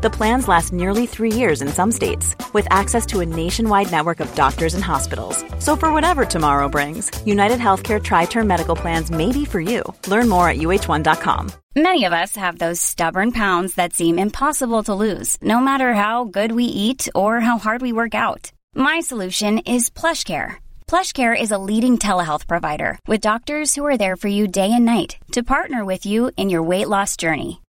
[0.00, 4.20] The plans last nearly three years in some states, with access to a nationwide network
[4.20, 5.44] of doctors and hospitals.
[5.58, 9.82] So, for whatever tomorrow brings, United Healthcare Tri Term Medical Plans may be for you.
[10.06, 11.50] Learn more at uh1.com.
[11.74, 16.24] Many of us have those stubborn pounds that seem impossible to lose, no matter how
[16.24, 18.52] good we eat or how hard we work out.
[18.76, 20.58] My solution is PlushCare.
[20.86, 24.84] PlushCare is a leading telehealth provider with doctors who are there for you day and
[24.84, 27.60] night to partner with you in your weight loss journey.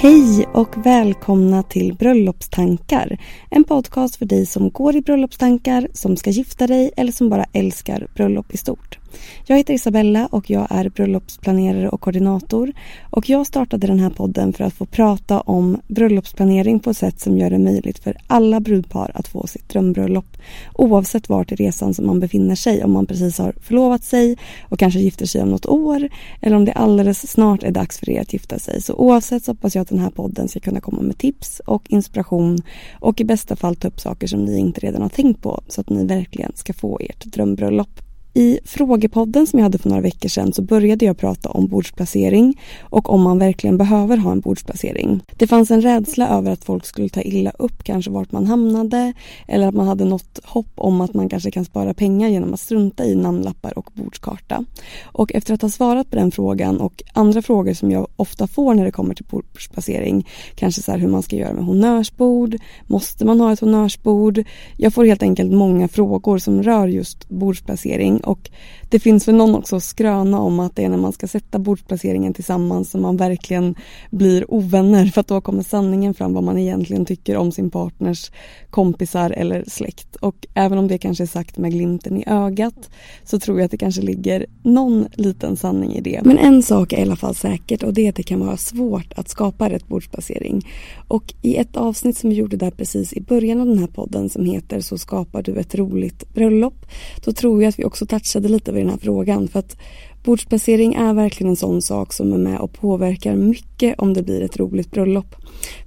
[0.00, 3.18] Hej och välkomna till Bröllopstankar.
[3.50, 7.44] En podcast för dig som går i bröllopstankar, som ska gifta dig eller som bara
[7.52, 8.98] älskar bröllop i stort.
[9.46, 12.72] Jag heter Isabella och jag är bröllopsplanerare och koordinator.
[13.10, 17.20] Och jag startade den här podden för att få prata om bröllopsplanering på ett sätt
[17.20, 20.36] som gör det möjligt för alla brudpar att få sitt drömbröllop.
[20.74, 22.84] Oavsett vart i resan som man befinner sig.
[22.84, 26.08] Om man precis har förlovat sig och kanske gifter sig om något år.
[26.40, 28.82] Eller om det alldeles snart är dags för er att gifta sig.
[28.82, 31.84] Så oavsett så hoppas jag att den här podden ska kunna komma med tips och
[31.88, 32.58] inspiration.
[33.00, 35.60] Och i bästa fall ta upp saker som ni inte redan har tänkt på.
[35.68, 38.07] Så att ni verkligen ska få ert drömbröllop.
[38.34, 42.60] I frågepodden som jag hade för några veckor sedan så började jag prata om bordsplacering
[42.80, 45.20] och om man verkligen behöver ha en bordsplacering.
[45.36, 49.12] Det fanns en rädsla över att folk skulle ta illa upp kanske vart man hamnade
[49.48, 52.60] eller att man hade något hopp om att man kanske kan spara pengar genom att
[52.60, 54.64] strunta i namnlappar och bordskarta.
[55.02, 58.74] Och efter att ha svarat på den frågan och andra frågor som jag ofta får
[58.74, 62.56] när det kommer till bordsplacering, kanske så hur man ska göra med honnörsbord,
[62.86, 64.44] måste man ha ett honnörsbord?
[64.76, 68.50] Jag får helt enkelt många frågor som rör just bordsplacering och
[68.88, 72.34] det finns väl någon också skröna om att det är när man ska sätta bordsplaceringen
[72.34, 73.74] tillsammans som man verkligen
[74.10, 78.30] blir ovänner för att då kommer sanningen fram vad man egentligen tycker om sin partners
[78.70, 80.16] kompisar eller släkt.
[80.16, 82.90] Och även om det kanske är sagt med glimten i ögat
[83.24, 86.20] så tror jag att det kanske ligger någon liten sanning i det.
[86.24, 88.56] Men en sak är i alla fall säkert och det är att det kan vara
[88.56, 90.66] svårt att skapa rätt bordsplacering.
[91.08, 94.28] Och i ett avsnitt som vi gjorde där precis i början av den här podden
[94.28, 96.86] som heter Så skapar du ett roligt bröllop.
[97.24, 99.76] Då tror jag att vi också touchade lite vid den här frågan för att
[100.24, 104.42] bordsplacering är verkligen en sån sak som är med och påverkar mycket om det blir
[104.42, 105.34] ett roligt bröllop.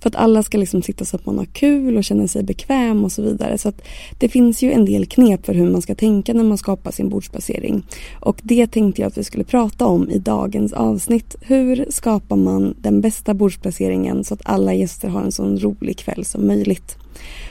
[0.02, 3.04] För att alla ska liksom sitta så att man har kul och känner sig bekväm
[3.04, 3.58] och så vidare.
[3.58, 3.82] Så att
[4.20, 7.10] det finns ju en del knep för hur man ska tänka när man skapar sin
[7.10, 7.84] bordsplacering.
[8.20, 11.36] Och det tänkte jag att vi skulle prata om i dagens avsnitt.
[11.42, 16.26] Hur skapar man den bästa bordsplaceringen så att alla gäster har en sån rolig kväll
[16.26, 16.98] som möjligt?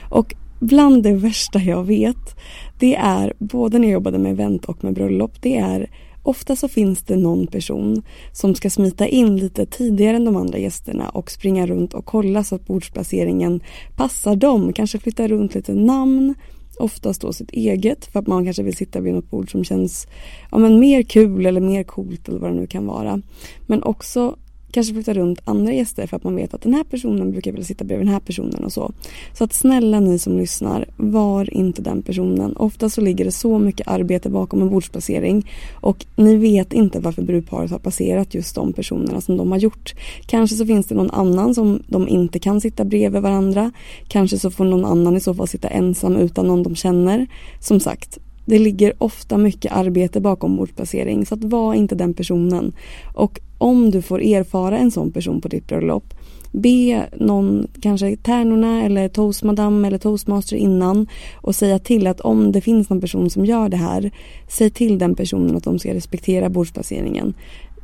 [0.09, 2.35] Och bland det värsta jag vet,
[2.79, 5.89] det är både när jag jobbade med event och med bröllop, det är
[6.23, 10.57] Ofta så finns det någon person som ska smita in lite tidigare än de andra
[10.57, 13.61] gästerna och springa runt och kolla så att bordsplaceringen
[13.95, 14.73] passar dem.
[14.73, 16.35] Kanske flytta runt lite namn,
[16.79, 20.07] oftast då sitt eget för att man kanske vill sitta vid något bord som känns
[20.51, 23.21] ja, men mer kul eller mer coolt eller vad det nu kan vara.
[23.67, 24.35] Men också
[24.71, 27.65] kanske flytta runt andra gäster för att man vet att den här personen brukar vilja
[27.65, 28.91] sitta bredvid den här personen och så.
[29.33, 32.55] Så att snälla ni som lyssnar, var inte den personen.
[32.55, 37.21] Ofta så ligger det så mycket arbete bakom en bordsplacering och ni vet inte varför
[37.21, 39.93] brudparet har passerat just de personerna som de har gjort.
[40.25, 43.71] Kanske så finns det någon annan som de inte kan sitta bredvid varandra.
[44.07, 47.27] Kanske så får någon annan i så fall sitta ensam utan någon de känner.
[47.59, 52.73] Som sagt, det ligger ofta mycket arbete bakom bordsplacering så att var inte den personen.
[53.13, 56.13] Och om du får erfara en sån person på ditt bröllop
[56.51, 62.61] be någon, kanske tärnorna eller toastmadam eller toastmaster innan och säga till att om det
[62.61, 64.11] finns någon person som gör det här,
[64.47, 67.33] säg till den personen att de ska respektera bordsplaceringen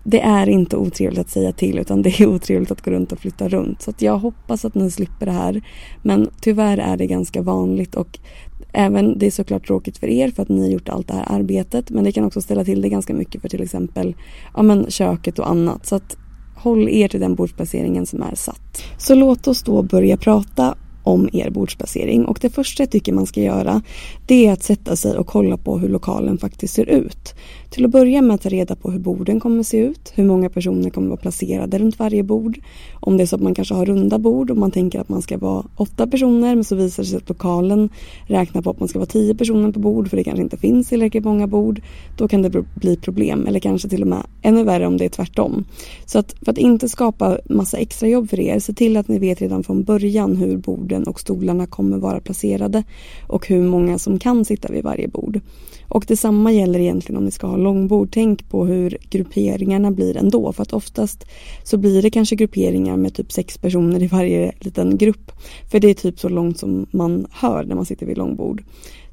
[0.10, 3.20] det är inte otrevligt att säga till utan det är otrevligt att gå runt och
[3.20, 3.82] flytta runt.
[3.82, 5.62] Så jag hoppas att ni slipper det här.
[6.02, 8.20] Men tyvärr är det ganska vanligt och
[8.74, 11.26] även det är såklart tråkigt för er för att ni har gjort allt det här
[11.30, 14.16] arbetet men det kan också ställa till det ganska mycket för till exempel
[14.56, 15.86] ja, men köket och annat.
[15.86, 16.18] Så att
[16.56, 18.84] håll er till den bordsplaceringen som är satt.
[18.98, 20.76] Så låt oss då börja prata
[21.08, 23.82] om er bordsplacering och det första jag tycker man ska göra
[24.26, 27.34] det är att sätta sig och kolla på hur lokalen faktiskt ser ut.
[27.70, 30.50] Till att börja med att ta reda på hur borden kommer se ut, hur många
[30.50, 32.60] personer kommer vara placerade runt varje bord.
[33.00, 35.22] Om det är så att man kanske har runda bord och man tänker att man
[35.22, 37.90] ska vara åtta personer men så visar det sig att lokalen
[38.28, 40.90] räknar på att man ska vara tio personer på bord för det kanske inte finns
[40.90, 41.82] tillräckligt många bord.
[42.18, 45.10] Då kan det bli problem eller kanske till och med ännu värre om det är
[45.10, 45.66] tvärtom.
[46.06, 49.20] Så att för att inte skapa massa extra jobb för er, se till att ni
[49.20, 52.84] vet redan från början hur borden och stolarna kommer vara placerade
[53.28, 55.40] och hur många som kan sitta vid varje bord.
[55.90, 58.10] Och detsamma gäller egentligen om ni ska ha långbord.
[58.12, 60.54] Tänk på hur grupperingarna blir ändå.
[60.54, 61.26] För att oftast
[61.64, 65.32] så blir det kanske grupperingar med typ sex personer i varje liten grupp.
[65.72, 68.64] För det är typ så långt som man hör när man sitter vid långbord.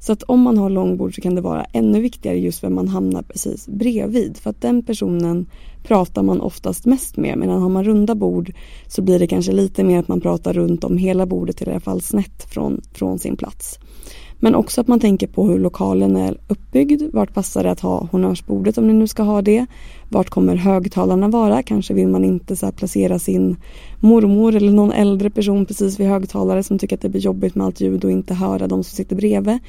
[0.05, 2.87] Så att om man har långbord så kan det vara ännu viktigare just vem man
[2.87, 4.37] hamnar precis bredvid.
[4.37, 5.45] För att den personen
[5.83, 7.37] pratar man oftast mest med.
[7.37, 8.53] Medan har man runda bord
[8.87, 11.79] så blir det kanske lite mer att man pratar runt om hela bordet, i alla
[11.79, 13.79] fall snett från, från sin plats.
[14.39, 17.01] Men också att man tänker på hur lokalen är uppbyggd.
[17.13, 19.65] Vart passar det att ha honnörsbordet om ni nu ska ha det?
[20.09, 21.63] Vart kommer högtalarna vara?
[21.63, 23.55] Kanske vill man inte så placera sin
[23.99, 27.65] mormor eller någon äldre person precis vid högtalare som tycker att det blir jobbigt med
[27.65, 29.59] allt ljud och inte höra de som sitter bredvid.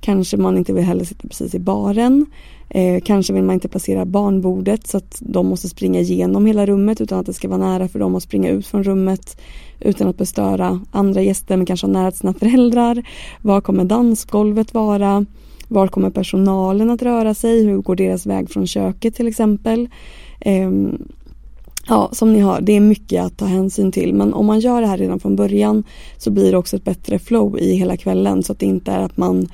[0.00, 2.26] Kanske man inte vill heller sitta precis i baren.
[2.68, 7.00] Eh, kanske vill man inte placera barnbordet så att de måste springa igenom hela rummet
[7.00, 9.40] utan att det ska vara nära för dem att springa ut från rummet
[9.80, 13.02] utan att bestöra andra gäster men kanske ha nära till sina föräldrar.
[13.42, 15.26] Var kommer dansgolvet vara?
[15.68, 17.64] Var kommer personalen att röra sig?
[17.64, 19.88] Hur går deras väg från köket till exempel?
[20.40, 20.70] Eh,
[21.88, 24.14] Ja, som ni hör, det är mycket att ta hänsyn till.
[24.14, 25.84] Men om man gör det här redan från början
[26.18, 28.42] så blir det också ett bättre flow i hela kvällen.
[28.42, 29.48] Så att det inte är att man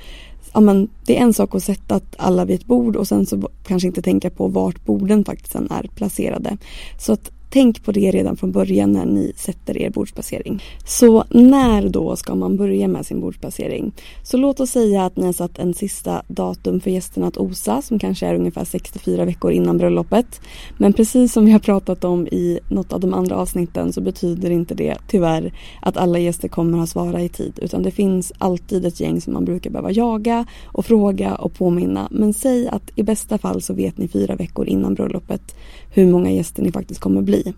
[0.53, 3.49] ja, men det är en sak att sätta alla vid ett bord och sen så
[3.63, 6.57] kanske inte tänka på vart borden faktiskt är placerade.
[6.99, 10.63] Så att Tänk på det redan från början när ni sätter er bordsplacering.
[10.85, 13.91] Så när då ska man börja med sin bordsplacering?
[14.23, 17.81] Så låt oss säga att ni har satt en sista datum för gästerna att osa
[17.81, 20.41] som kanske är ungefär 64 veckor innan bröllopet.
[20.77, 24.49] Men precis som vi har pratat om i något av de andra avsnitten så betyder
[24.49, 28.85] inte det tyvärr att alla gäster kommer att svara i tid utan det finns alltid
[28.85, 32.07] ett gäng som man brukar behöva jaga och fråga och påminna.
[32.11, 35.55] Men säg att i bästa fall så vet ni fyra veckor innan bröllopet
[35.93, 37.53] hur många gäster ni faktiskt kommer bli.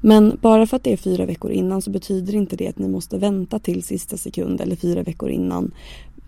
[0.00, 2.88] Men bara för att det är fyra veckor innan så betyder inte det att ni
[2.88, 5.72] måste vänta till sista sekund eller fyra veckor innan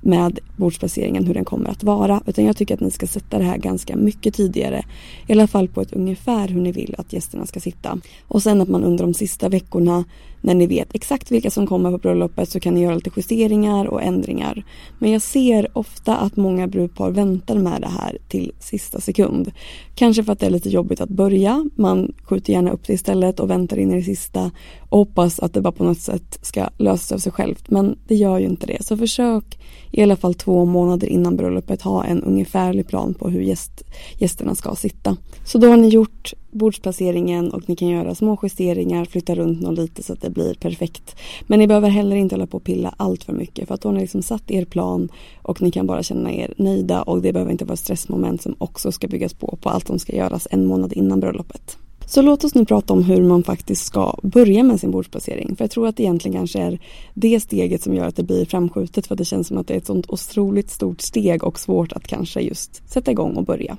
[0.00, 2.22] med bordsplaceringen hur den kommer att vara.
[2.26, 4.84] Utan jag tycker att ni ska sätta det här ganska mycket tidigare.
[5.26, 7.98] I alla fall på ett ungefär hur ni vill att gästerna ska sitta.
[8.28, 10.04] Och sen att man under de sista veckorna
[10.40, 13.86] när ni vet exakt vilka som kommer på bröllopet så kan ni göra lite justeringar
[13.86, 14.64] och ändringar.
[14.98, 19.52] Men jag ser ofta att många brudpar väntar med det här till sista sekund.
[19.94, 21.68] Kanske för att det är lite jobbigt att börja.
[21.74, 24.50] Man skjuter gärna upp det istället och väntar in i det sista
[24.88, 27.70] och hoppas att det bara på något sätt ska lösa sig av sig självt.
[27.70, 28.84] Men det gör ju inte det.
[28.84, 29.58] Så försök
[29.90, 33.82] i alla fall två månader innan bröllopet ha en ungefärlig plan på hur gäst,
[34.18, 35.16] gästerna ska sitta.
[35.44, 39.74] Så då har ni gjort bordsplaceringen och ni kan göra små justeringar, flytta runt någon
[39.74, 41.16] lite så att det blir perfekt.
[41.46, 43.88] Men ni behöver heller inte hålla på och pilla allt för mycket för att då
[43.88, 45.08] har ni liksom satt er plan
[45.42, 48.92] och ni kan bara känna er nöjda och det behöver inte vara stressmoment som också
[48.92, 51.78] ska byggas på på allt som ska göras en månad innan bröllopet.
[52.10, 55.56] Så låt oss nu prata om hur man faktiskt ska börja med sin bordsplacering.
[55.56, 56.78] För jag tror att det egentligen kanske är
[57.14, 59.74] det steget som gör att det blir framskjutet för att det känns som att det
[59.74, 63.76] är ett sånt otroligt stort steg och svårt att kanske just sätta igång och börja.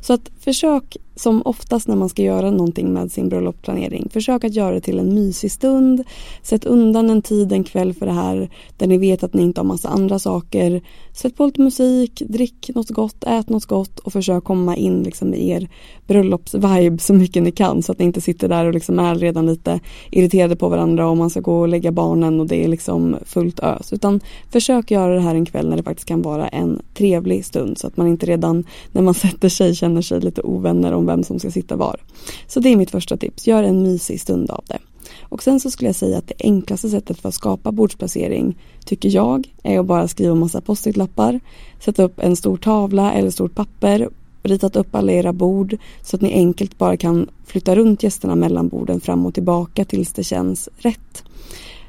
[0.00, 4.08] Så att försök som oftast när man ska göra någonting med sin bröllopsplanering.
[4.12, 6.04] Försök att göra det till en mysig stund.
[6.42, 9.60] Sätt undan en tid en kväll för det här där ni vet att ni inte
[9.60, 10.82] har massa andra saker.
[11.12, 15.34] Sätt på lite musik, drick något gott, ät något gott och försök komma in liksom
[15.34, 15.68] i er
[16.06, 19.46] bröllopsvibe så mycket ni kan så att ni inte sitter där och liksom är redan
[19.46, 23.16] lite irriterade på varandra och man ska gå och lägga barnen och det är liksom
[23.24, 23.92] fullt ös.
[23.92, 27.78] Utan försök göra det här en kväll när det faktiskt kan vara en trevlig stund
[27.78, 31.24] så att man inte redan när man sätter sig känner sig lite ovänner om vem
[31.24, 32.00] som ska sitta var.
[32.46, 34.78] Så det är mitt första tips, gör en mysig stund av det.
[35.22, 39.08] Och sen så skulle jag säga att det enklaste sättet för att skapa bordsplacering tycker
[39.08, 41.40] jag är att bara skriva massa post-it-lappar,
[41.80, 44.08] sätta upp en stor tavla eller stort papper,
[44.44, 48.68] ritat upp alla era bord så att ni enkelt bara kan flytta runt gästerna mellan
[48.68, 51.24] borden fram och tillbaka tills det känns rätt.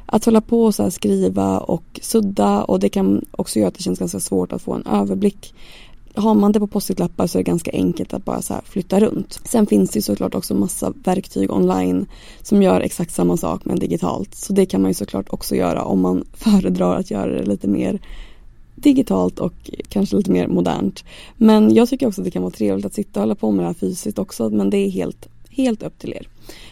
[0.06, 3.84] Att hålla på och så skriva och sudda och det kan också göra att det
[3.84, 5.54] känns ganska svårt att få en överblick
[6.16, 9.40] har man det på post-it-lappar så är det ganska enkelt att bara så flytta runt.
[9.44, 12.06] Sen finns det såklart också massa verktyg online
[12.42, 14.36] som gör exakt samma sak men digitalt.
[14.36, 17.68] Så det kan man ju såklart också göra om man föredrar att göra det lite
[17.68, 18.00] mer
[18.76, 21.04] digitalt och kanske lite mer modernt.
[21.38, 23.64] Men jag tycker också att det kan vara trevligt att sitta och hålla på med
[23.64, 26.28] det här fysiskt också men det är helt, helt upp till er.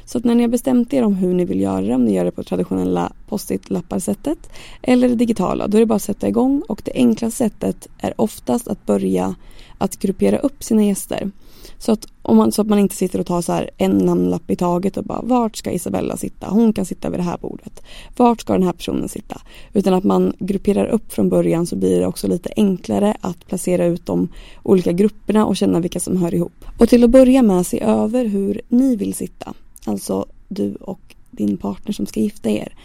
[0.06, 2.14] Så att när ni har bestämt er om hur ni vill göra det, om ni
[2.14, 4.50] gör det på traditionella post-it-lappar sättet
[4.82, 8.22] eller det digitala, då är det bara att sätta igång och det enklaste sättet är
[8.22, 9.36] oftast att börja
[9.78, 11.32] att gruppera upp sina gäster.
[11.78, 14.52] Så att, om man, så att man inte sitter och tar så här en namnlapp
[14.52, 16.48] i taget och bara vart ska Isabella sitta?
[16.50, 17.84] Hon kan sitta vid det här bordet.
[18.18, 19.42] Vart ska den här personen sitta?
[19.74, 23.86] Utan att man grupperar upp från början så blir det också lite enklare att placera
[23.86, 24.28] ut de
[24.64, 26.66] olika grupperna och känna vilka som hör ihop.
[26.80, 29.54] Och till att börja med se över hur ni vill sitta.
[29.86, 32.76] Alltså du och din partner som ska gifta er.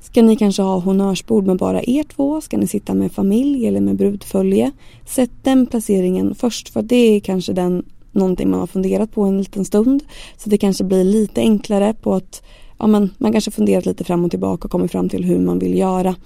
[0.00, 2.40] Ska ni kanske ha honnörsbord med bara er två?
[2.40, 4.72] Ska ni sitta med familj eller med brudfölje?
[5.06, 9.38] Sätt den placeringen först för det är kanske den någonting man har funderat på en
[9.38, 10.02] liten stund.
[10.36, 12.42] Så det kanske blir lite enklare på att
[12.78, 15.58] ja, men man kanske funderat lite fram och tillbaka och kommit fram till hur man
[15.58, 16.16] vill göra.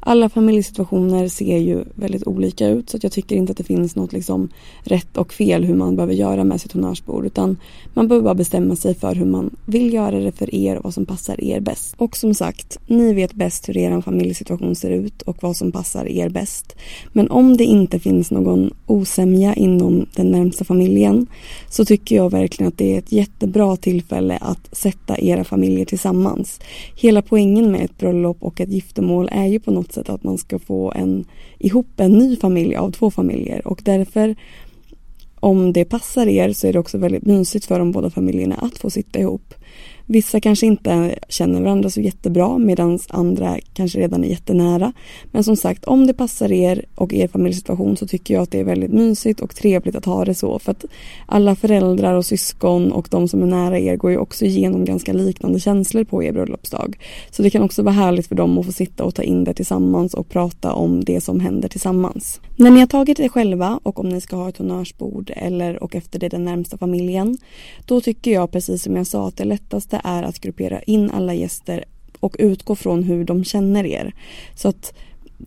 [0.00, 4.12] Alla familjesituationer ser ju väldigt olika ut så jag tycker inte att det finns något
[4.12, 4.48] liksom
[4.82, 7.56] rätt och fel hur man behöver göra med sitt honnörsbord utan
[7.94, 10.94] man behöver bara bestämma sig för hur man vill göra det för er och vad
[10.94, 11.94] som passar er bäst.
[11.98, 16.08] Och som sagt, ni vet bäst hur er familjesituation ser ut och vad som passar
[16.08, 16.76] er bäst.
[17.12, 21.26] Men om det inte finns någon osämja inom den närmsta familjen
[21.68, 26.60] så tycker jag verkligen att det är ett jättebra tillfälle att sätta era familjer tillsammans.
[26.96, 30.38] Hela poängen med ett bröllop och ett giftermål är ju på något sätt att man
[30.38, 31.24] ska få en,
[31.58, 34.36] ihop en ny familj av två familjer och därför
[35.40, 38.78] om det passar er så är det också väldigt mysigt för de båda familjerna att
[38.78, 39.54] få sitta ihop.
[40.06, 44.92] Vissa kanske inte känner varandra så jättebra medan andra kanske redan är jättenära.
[45.24, 48.60] Men som sagt, om det passar er och er familjesituation så tycker jag att det
[48.60, 50.58] är väldigt mysigt och trevligt att ha det så.
[50.58, 50.84] För att
[51.26, 55.12] alla föräldrar och syskon och de som är nära er går ju också igenom ganska
[55.12, 56.98] liknande känslor på er bröllopsdag.
[57.30, 59.54] Så det kan också vara härligt för dem att få sitta och ta in det
[59.54, 62.40] tillsammans och prata om det som händer tillsammans.
[62.56, 65.94] När ni har tagit er själva och om ni ska ha ett honnörsbord eller och
[65.94, 67.38] efter det den närmsta familjen,
[67.86, 71.34] då tycker jag precis som jag sa att det lättaste är att gruppera in alla
[71.34, 71.84] gäster
[72.20, 74.14] och utgå från hur de känner er.
[74.54, 74.94] Så att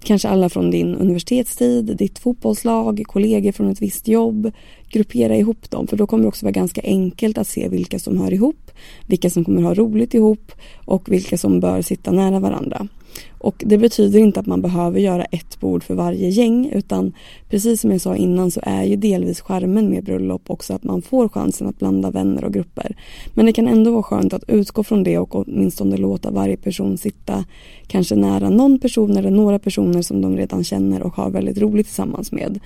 [0.04, 4.52] kanske alla från din universitetstid, ditt fotbollslag, kollegor från ett visst jobb.
[4.90, 8.22] Gruppera ihop dem för då kommer det också vara ganska enkelt att se vilka som
[8.22, 8.72] hör ihop,
[9.08, 10.52] vilka som kommer ha roligt ihop
[10.86, 12.88] och vilka som bör sitta nära varandra.
[13.38, 17.14] Och det betyder inte att man behöver göra ett bord för varje gäng utan
[17.50, 21.02] precis som jag sa innan så är ju delvis skärmen med bröllop också att man
[21.02, 22.96] får chansen att blanda vänner och grupper.
[23.34, 26.98] Men det kan ändå vara skönt att utgå från det och åtminstone låta varje person
[26.98, 27.46] sitta
[27.88, 31.86] kanske nära någon person eller några personer som de redan känner och har väldigt roligt
[31.86, 32.60] tillsammans med.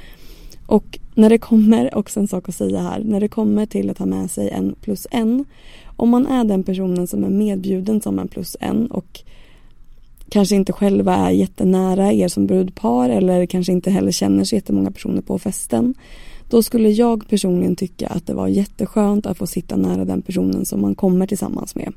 [0.65, 3.97] Och när det kommer, också en sak att säga här, när det kommer till att
[3.97, 5.45] ha med sig en plus en.
[5.95, 9.21] Om man är den personen som är medbjuden som en plus en och
[10.29, 14.91] kanske inte själva är jättenära er som brudpar eller kanske inte heller känner så jättemånga
[14.91, 15.93] personer på festen.
[16.49, 20.65] Då skulle jag personligen tycka att det var jätteskönt att få sitta nära den personen
[20.65, 21.93] som man kommer tillsammans med.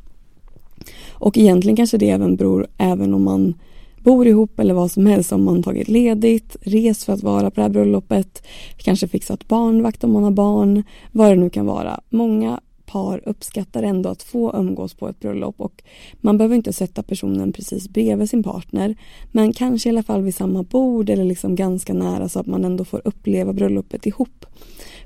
[1.11, 3.55] Och egentligen kanske det även beror, även om man
[4.03, 7.55] bor ihop eller vad som helst, om man tagit ledigt, rest för att vara på
[7.55, 8.43] det här bröllopet,
[8.77, 12.01] kanske fixat barnvakt om man har barn, vad det nu kan vara.
[12.11, 12.61] Många
[12.93, 15.83] par uppskattar ändå att få umgås på ett bröllop och
[16.21, 18.97] man behöver inte sätta personen precis bredvid sin partner
[19.33, 22.65] men kanske i alla fall vid samma bord eller liksom ganska nära så att man
[22.65, 24.47] ändå får uppleva bröllopet ihop.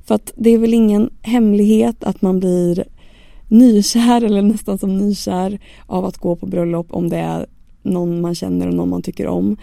[0.07, 2.85] För att det är väl ingen hemlighet att man blir
[3.49, 7.47] nykär eller nästan som nykär av att gå på bröllop om det är
[7.83, 9.57] någon man känner och någon man tycker om.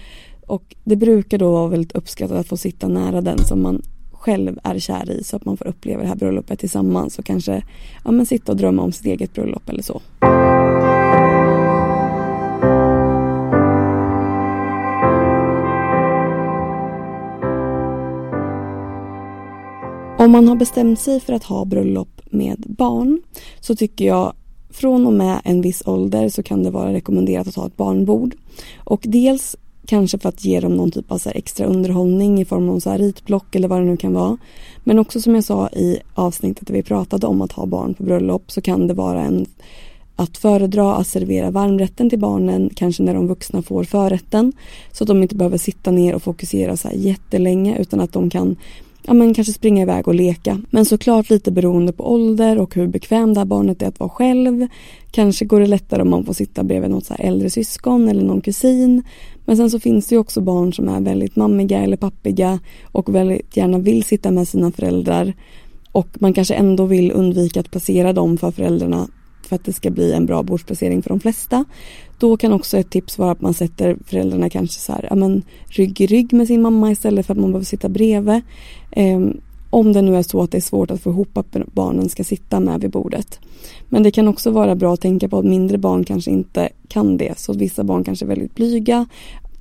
[0.47, 3.81] Och det brukar då vara väldigt uppskattat att få sitta nära den som man
[4.23, 7.63] själv är kär i så att man får uppleva det här bröllopet tillsammans och kanske
[8.05, 10.01] ja, men sitta och drömma om sitt eget bröllop eller så.
[20.17, 23.21] Om man har bestämt sig för att ha bröllop med barn
[23.59, 24.33] så tycker jag
[24.69, 28.35] från och med en viss ålder så kan det vara rekommenderat att ha ett barnbord.
[28.77, 32.69] Och dels Kanske för att ge dem någon typ av så extra underhållning i form
[32.69, 34.37] av så ritblock eller vad det nu kan vara.
[34.83, 38.03] Men också som jag sa i avsnittet där vi pratade om att ha barn på
[38.03, 39.45] bröllop så kan det vara en
[40.15, 44.53] att föredra att servera varmrätten till barnen kanske när de vuxna får förrätten.
[44.91, 48.29] Så att de inte behöver sitta ner och fokusera så här jättelänge utan att de
[48.29, 48.55] kan
[49.05, 50.61] ja, men kanske springa iväg och leka.
[50.69, 54.09] Men såklart lite beroende på ålder och hur bekväm det här barnet är att vara
[54.09, 54.67] själv.
[55.11, 58.41] Kanske går det lättare om man får sitta bredvid något så äldre syskon eller någon
[58.41, 59.03] kusin.
[59.45, 63.15] Men sen så finns det ju också barn som är väldigt mammiga eller pappiga och
[63.15, 65.33] väldigt gärna vill sitta med sina föräldrar
[65.91, 69.07] och man kanske ändå vill undvika att placera dem för föräldrarna
[69.47, 71.65] för att det ska bli en bra bordsplacering för de flesta.
[72.19, 75.43] Då kan också ett tips vara att man sätter föräldrarna kanske så här, ja men
[75.65, 78.41] rygg i rygg med sin mamma istället för att man behöver sitta bredvid.
[78.91, 79.41] Ehm,
[79.73, 82.23] om det nu är så att det är svårt att få ihop att barnen ska
[82.23, 83.39] sitta med vid bordet.
[83.89, 87.17] Men det kan också vara bra att tänka på att mindre barn kanske inte kan
[87.17, 87.39] det.
[87.39, 89.05] Så vissa barn kanske är väldigt blyga.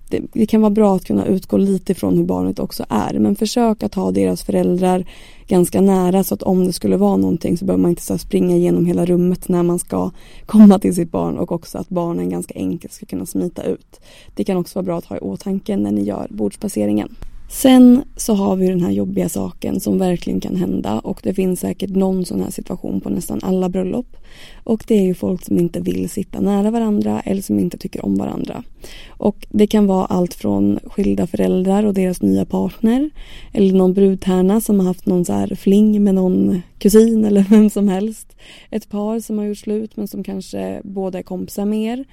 [0.08, 3.18] Det, det, kan vara bra att kunna utgå lite från hur barnet också är.
[3.18, 5.04] Men försök att ha deras föräldrar
[5.46, 8.56] ganska nära så att om det skulle vara någonting så behöver man inte så springa
[8.56, 10.10] igenom hela rummet när man ska
[10.46, 14.00] komma till sitt barn och också att barnen ganska enkelt ska kunna smita ut.
[14.34, 17.16] Det kan också vara bra att ha i åtanke när ni gör bordsplaceringen.
[17.52, 21.60] Sen så har vi den här jobbiga saken som verkligen kan hända och det finns
[21.60, 24.16] säkert någon sån här situation på nästan alla bröllop.
[24.64, 28.04] Och det är ju folk som inte vill sitta nära varandra eller som inte tycker
[28.04, 28.62] om varandra.
[29.08, 33.10] Och det kan vara allt från skilda föräldrar och deras nya partner
[33.52, 37.70] eller någon brudtärna som har haft någon så här fling med någon kusin eller vem
[37.70, 38.36] som helst.
[38.70, 42.04] Ett par som har gjort slut men som kanske båda är kompisar med er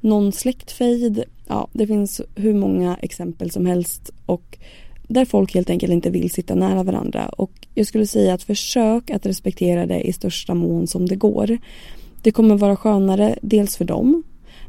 [0.00, 1.24] någon släktfejd.
[1.46, 4.58] Ja, det finns hur många exempel som helst och
[5.08, 7.28] där folk helt enkelt inte vill sitta nära varandra.
[7.28, 11.58] Och jag skulle säga att försök att respektera det i största mån som det går.
[12.22, 14.22] Det kommer vara skönare dels för dem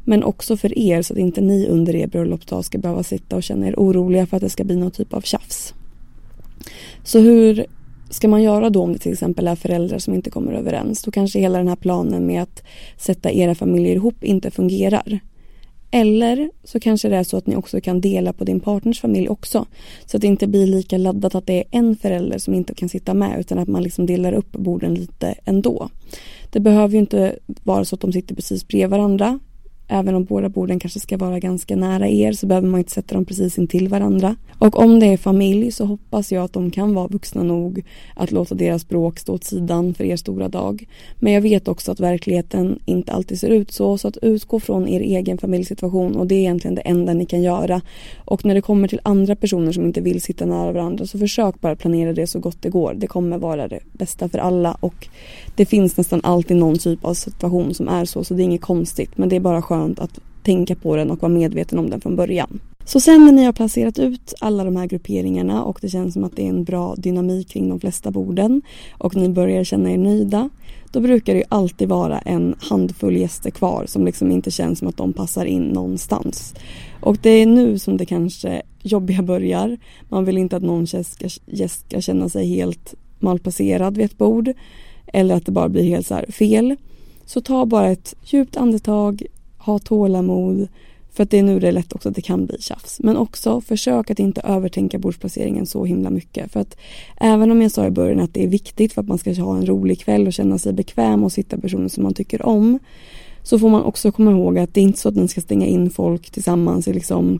[0.05, 3.43] men också för er så att inte ni under er bröllopsdag ska behöva sitta och
[3.43, 5.73] känna er oroliga för att det ska bli någon typ av tjafs.
[7.03, 7.65] Så hur
[8.09, 11.03] ska man göra då om det till exempel är föräldrar som inte kommer överens?
[11.03, 12.63] Då kanske hela den här planen med att
[12.97, 15.19] sätta era familjer ihop inte fungerar.
[15.91, 19.29] Eller så kanske det är så att ni också kan dela på din partners familj
[19.29, 19.65] också.
[20.05, 22.89] Så att det inte blir lika laddat att det är en förälder som inte kan
[22.89, 25.89] sitta med utan att man liksom delar upp borden lite ändå.
[26.51, 29.39] Det behöver ju inte vara så att de sitter precis bredvid varandra
[29.91, 33.15] Även om båda borden kanske ska vara ganska nära er så behöver man inte sätta
[33.15, 34.35] dem precis intill varandra.
[34.59, 37.83] Och om det är familj så hoppas jag att de kan vara vuxna nog
[38.15, 40.87] att låta deras bråk stå åt sidan för er stora dag.
[41.15, 43.97] Men jag vet också att verkligheten inte alltid ser ut så.
[43.97, 47.41] Så att utgå från er egen familjesituation och det är egentligen det enda ni kan
[47.41, 47.81] göra.
[48.25, 51.61] Och när det kommer till andra personer som inte vill sitta nära varandra så försök
[51.61, 52.93] bara planera det så gott det går.
[52.93, 55.07] Det kommer vara det bästa för alla och
[55.55, 58.61] det finns nästan alltid någon typ av situation som är så så det är inget
[58.61, 61.89] konstigt men det är bara skönt skönt att tänka på den och vara medveten om
[61.89, 62.59] den från början.
[62.85, 66.23] Så sen när ni har placerat ut alla de här grupperingarna och det känns som
[66.23, 68.61] att det är en bra dynamik kring de flesta borden
[68.97, 70.49] och ni börjar känna er nöjda
[70.91, 74.87] då brukar det ju alltid vara en handfull gäster kvar som liksom inte känns som
[74.87, 76.55] att de passar in någonstans.
[77.01, 79.77] Och det är nu som det kanske jobbiga börjar.
[80.09, 80.85] Man vill inte att någon
[81.45, 84.53] gäst ska känna sig helt malplacerad vid ett bord
[85.13, 86.75] eller att det bara blir helt så fel.
[87.25, 89.23] Så ta bara ett djupt andetag,
[89.59, 90.67] ha tålamod.
[91.11, 92.99] För att det är nu det är lätt också att det kan bli tjafs.
[92.99, 96.51] Men också försök att inte övertänka bordsplaceringen så himla mycket.
[96.51, 96.77] För att
[97.17, 99.57] även om jag sa i början att det är viktigt för att man ska ha
[99.57, 102.79] en rolig kväll och känna sig bekväm och sitta personer som man tycker om.
[103.43, 105.65] Så får man också komma ihåg att det är inte så att man ska stänga
[105.65, 107.39] in folk tillsammans i liksom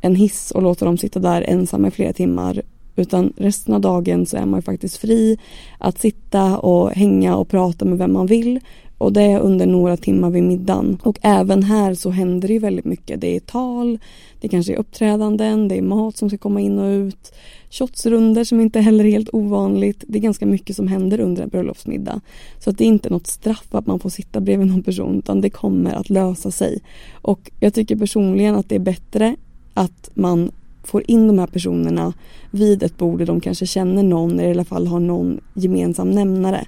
[0.00, 2.62] en hiss och låta dem sitta där ensamma i flera timmar.
[2.96, 5.38] Utan resten av dagen så är man faktiskt fri
[5.78, 8.60] att sitta och hänga och prata med vem man vill
[9.00, 10.98] och det är under några timmar vid middagen.
[11.02, 13.20] Och även här så händer det ju väldigt mycket.
[13.20, 13.98] Det är tal,
[14.40, 17.32] det kanske är uppträdanden, det är mat som ska komma in och ut.
[17.70, 20.04] Shotsrunder som inte heller är helt ovanligt.
[20.08, 22.20] Det är ganska mycket som händer under en bröllopsmiddag.
[22.58, 25.40] Så att det är inte något straff att man får sitta bredvid någon person utan
[25.40, 26.78] det kommer att lösa sig.
[27.12, 29.36] Och jag tycker personligen att det är bättre
[29.74, 30.50] att man
[30.84, 32.12] får in de här personerna
[32.50, 36.10] vid ett bord där de kanske känner någon eller i alla fall har någon gemensam
[36.10, 36.66] nämnare.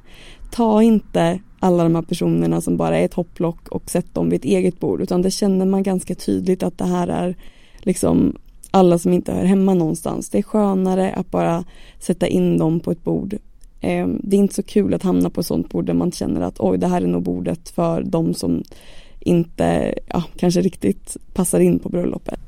[0.53, 4.41] Ta inte alla de här personerna som bara är ett hopplock och sätt dem vid
[4.41, 7.37] ett eget bord utan det känner man ganska tydligt att det här är
[7.79, 8.37] liksom
[8.71, 10.29] alla som inte hör hemma någonstans.
[10.29, 11.65] Det är skönare att bara
[11.99, 13.37] sätta in dem på ett bord.
[13.81, 16.41] Ehm, det är inte så kul att hamna på ett sånt bord där man känner
[16.41, 18.63] att oj det här är nog bordet för de som
[19.21, 22.41] inte ja, kanske riktigt passar in på bröllopet.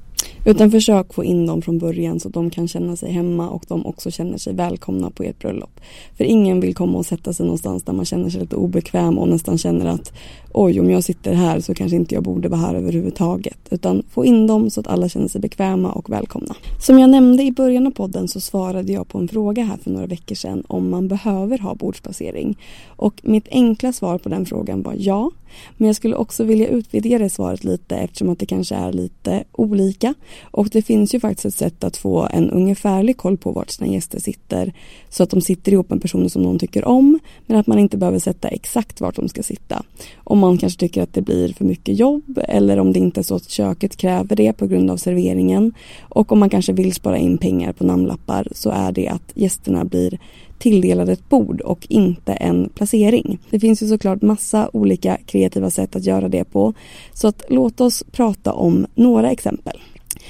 [0.47, 3.65] Utan försök få in dem från början så att de kan känna sig hemma och
[3.69, 5.81] de också känner sig välkomna på ert bröllop.
[6.17, 9.29] För ingen vill komma och sätta sig någonstans där man känner sig lite obekväm och
[9.29, 10.13] nästan känner att
[10.53, 13.59] oj, om jag sitter här så kanske inte jag borde vara här överhuvudtaget.
[13.71, 16.55] Utan få in dem så att alla känner sig bekväma och välkomna.
[16.81, 19.91] Som jag nämnde i början av podden så svarade jag på en fråga här för
[19.91, 22.59] några veckor sedan om man behöver ha bordsplacering.
[22.87, 25.31] Och mitt enkla svar på den frågan var ja.
[25.77, 29.45] Men jag skulle också vilja utvidga det svaret lite eftersom att det kanske är lite
[29.53, 30.15] olika.
[30.43, 33.91] Och det finns ju faktiskt ett sätt att få en ungefärlig koll på vart sina
[33.91, 34.73] gäster sitter
[35.09, 37.97] så att de sitter ihop med personer som någon tycker om men att man inte
[37.97, 39.83] behöver sätta exakt vart de ska sitta.
[40.17, 43.23] Om man kanske tycker att det blir för mycket jobb eller om det inte är
[43.23, 47.19] så att köket kräver det på grund av serveringen och om man kanske vill spara
[47.19, 50.19] in pengar på namnlappar så är det att gästerna blir
[50.65, 53.39] tilldelade ett bord och inte en placering.
[53.51, 56.75] Det finns ju såklart massa olika kreativa sätt att göra det på.
[57.13, 59.81] Så att låt oss prata om några exempel.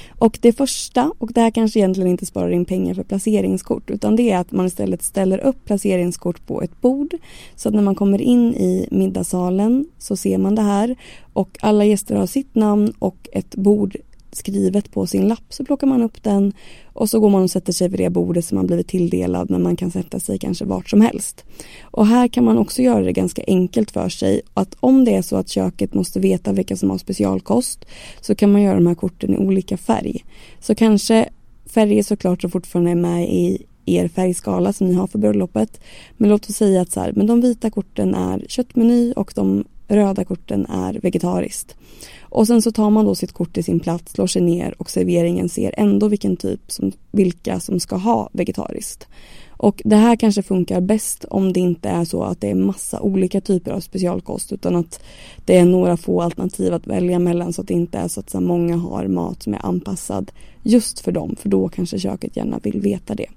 [0.09, 4.15] Och det första, och det här kanske egentligen inte sparar in pengar för placeringskort utan
[4.15, 7.13] det är att man istället ställer upp placeringskort på ett bord
[7.55, 10.95] så att när man kommer in i middagssalen så ser man det här
[11.33, 13.97] och alla gäster har sitt namn och ett bord
[14.37, 16.53] skrivet på sin lapp så plockar man upp den
[16.85, 19.63] och så går man och sätter sig vid det bordet som man blivit tilldelad men
[19.63, 21.43] man kan sätta sig kanske vart som helst.
[21.81, 25.21] Och här kan man också göra det ganska enkelt för sig att om det är
[25.21, 27.85] så att köket måste veta vilka som har specialkost
[28.21, 30.25] så kan man göra de här korten i olika färg.
[30.59, 31.29] Så kanske
[31.65, 35.81] färger såklart som fortfarande är med i er färgskala som ni har för bröllopet.
[36.17, 39.65] Men låt oss säga att så här, men de vita korten är köttmeny och de
[39.87, 41.75] röda korten är vegetariskt.
[42.21, 44.89] Och sen så tar man då sitt kort till sin plats, slår sig ner och
[44.89, 49.07] serveringen ser ändå vilken typ som, vilka som ska ha vegetariskt.
[49.57, 53.01] Och det här kanske funkar bäst om det inte är så att det är massa
[53.01, 55.03] olika typer av specialkost utan att
[55.45, 58.29] det är några få alternativ att välja mellan så att det inte är så att
[58.29, 60.31] så många har mat som är anpassad
[60.63, 63.27] just för dem för då kanske köket gärna vill veta det.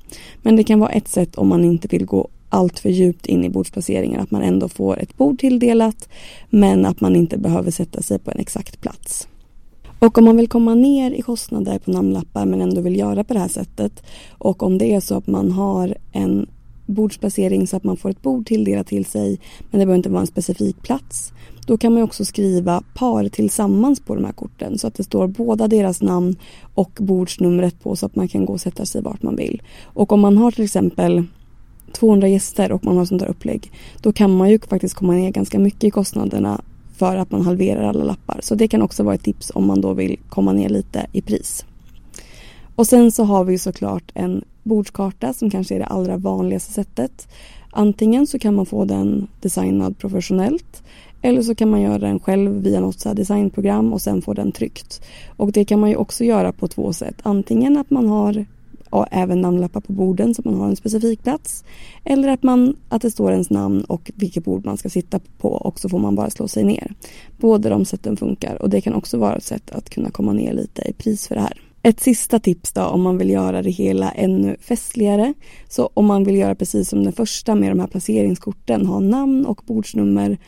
[0.42, 3.44] Men det kan vara ett sätt om man inte vill gå allt för djupt in
[3.44, 4.20] i bordsplaceringen.
[4.20, 6.08] Att man ändå får ett bord tilldelat
[6.50, 9.28] men att man inte behöver sätta sig på en exakt plats.
[9.98, 13.34] Och om man vill komma ner i kostnader på namnlappar men ändå vill göra på
[13.34, 16.46] det här sättet och om det är så att man har en
[16.86, 20.20] bordsplacering så att man får ett bord tilldelat till sig men det behöver inte vara
[20.20, 21.32] en specifik plats.
[21.66, 25.26] Då kan man också skriva par tillsammans på de här korten så att det står
[25.26, 26.36] båda deras namn
[26.74, 29.62] och bordsnumret på så att man kan gå och sätta sig vart man vill.
[29.84, 31.24] Och om man har till exempel
[31.92, 35.30] 200 gäster och man har sånt där upplägg då kan man ju faktiskt komma ner
[35.30, 36.60] ganska mycket i kostnaderna
[36.96, 38.40] för att man halverar alla lappar.
[38.42, 41.22] Så det kan också vara ett tips om man då vill komma ner lite i
[41.22, 41.64] pris.
[42.74, 47.28] Och sen så har vi såklart en bordskarta som kanske är det allra vanligaste sättet.
[47.70, 50.82] Antingen så kan man få den designad professionellt
[51.22, 54.52] eller så kan man göra den själv via något så designprogram och sen få den
[54.52, 55.02] tryckt.
[55.36, 57.16] Och det kan man ju också göra på två sätt.
[57.22, 58.46] Antingen att man har
[58.90, 61.64] och även namnlappar på borden så man har en specifik plats.
[62.04, 65.48] Eller att, man, att det står ens namn och vilket bord man ska sitta på
[65.48, 66.94] och så får man bara slå sig ner.
[67.38, 70.52] Båda de sätten funkar och det kan också vara ett sätt att kunna komma ner
[70.52, 71.60] lite i pris för det här.
[71.82, 75.34] Ett sista tips då om man vill göra det hela ännu festligare.
[75.68, 79.46] Så om man vill göra precis som den första med de här placeringskorten, ha namn
[79.46, 80.38] och bordsnummer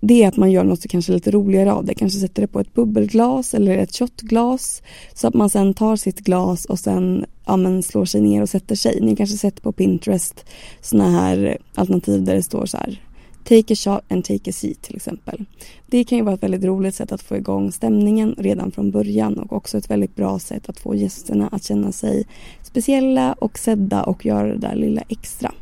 [0.00, 1.94] det är att man gör något kanske lite roligare av det.
[1.94, 4.82] Kanske sätter det på ett bubbelglas eller ett shotglas.
[5.14, 8.48] Så att man sen tar sitt glas och sen ja, men slår sig ner och
[8.48, 9.00] sätter sig.
[9.00, 10.44] Ni kanske sett på Pinterest
[10.80, 13.00] sådana här alternativ där det står så här
[13.44, 15.44] Take a shot and take a seat till exempel.
[15.86, 19.38] Det kan ju vara ett väldigt roligt sätt att få igång stämningen redan från början
[19.38, 22.26] och också ett väldigt bra sätt att få gästerna att känna sig
[22.62, 25.52] speciella och sedda och göra det där lilla extra.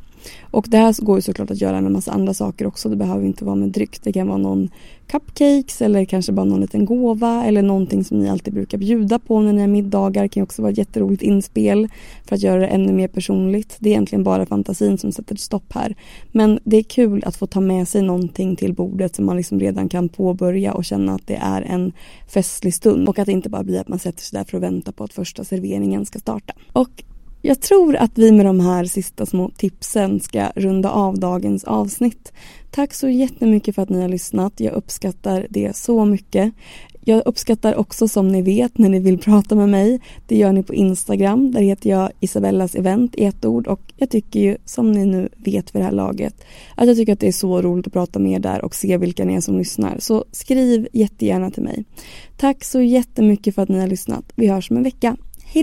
[0.50, 2.88] Och det här går ju såklart att göra med massa andra saker också.
[2.88, 4.02] Det behöver inte vara med dryck.
[4.02, 4.68] Det kan vara någon
[5.06, 9.40] cupcakes eller kanske bara någon liten gåva eller någonting som ni alltid brukar bjuda på
[9.40, 10.22] när ni har middagar.
[10.22, 11.88] Det kan ju också vara ett jätteroligt inspel
[12.24, 13.76] för att göra det ännu mer personligt.
[13.78, 15.94] Det är egentligen bara fantasin som sätter stopp här.
[16.32, 19.60] Men det är kul att få ta med sig någonting till bordet som man liksom
[19.60, 21.92] redan kan påbörja och känna att det är en
[22.28, 24.62] festlig stund och att det inte bara blir att man sätter sig där för att
[24.62, 26.52] vänta på att första serveringen ska starta.
[26.72, 27.04] Och
[27.42, 32.32] jag tror att vi med de här sista små tipsen ska runda av dagens avsnitt.
[32.70, 34.52] Tack så jättemycket för att ni har lyssnat.
[34.56, 36.52] Jag uppskattar det så mycket.
[37.00, 40.00] Jag uppskattar också som ni vet när ni vill prata med mig.
[40.26, 41.50] Det gör ni på Instagram.
[41.52, 45.28] Där heter jag Isabellas event i ett ord och jag tycker ju som ni nu
[45.36, 46.34] vet för det här laget
[46.74, 48.96] att jag tycker att det är så roligt att prata med er där och se
[48.96, 49.98] vilka ni är som lyssnar.
[49.98, 51.84] Så skriv jättegärna till mig.
[52.36, 54.32] Tack så jättemycket för att ni har lyssnat.
[54.36, 55.16] Vi hörs om en vecka.
[55.44, 55.62] Hej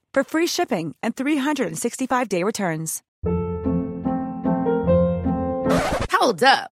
[0.13, 3.01] for free shipping and 365-day returns.
[6.11, 6.71] Hold up.